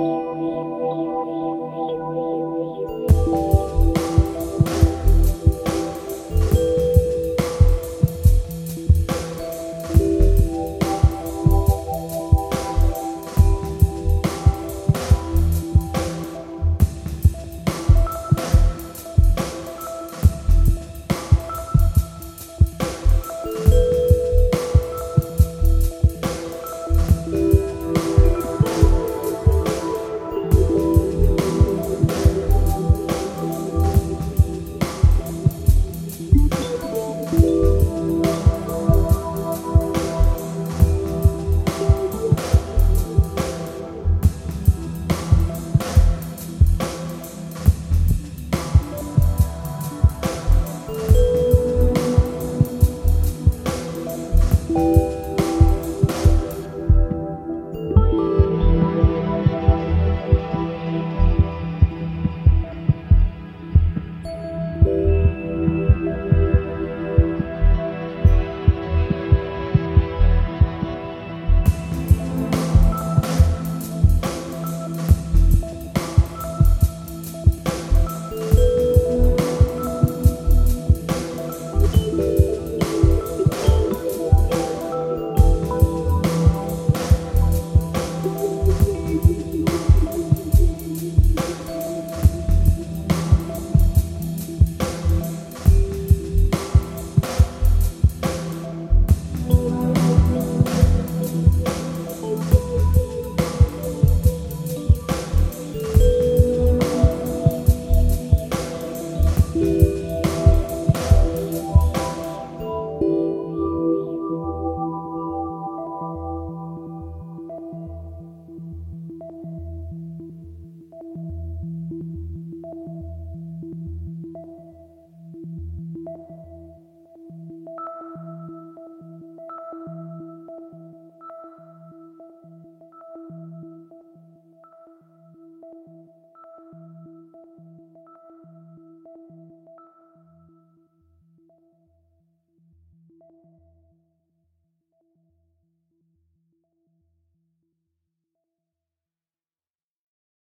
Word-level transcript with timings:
me. 0.00 0.29